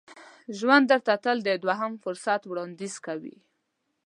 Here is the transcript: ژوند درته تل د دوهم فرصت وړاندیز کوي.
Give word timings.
ژوند 0.57 0.85
درته 0.91 1.13
تل 1.23 1.37
د 1.43 1.49
دوهم 1.63 1.93
فرصت 2.03 2.41
وړاندیز 2.45 2.95
کوي. 3.05 3.37